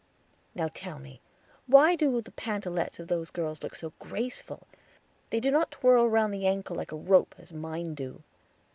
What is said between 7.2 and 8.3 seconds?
as mine do."